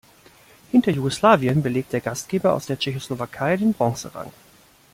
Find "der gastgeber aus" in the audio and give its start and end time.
1.91-2.65